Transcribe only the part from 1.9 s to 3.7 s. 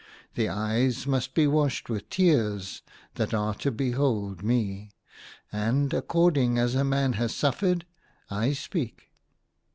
tears that are to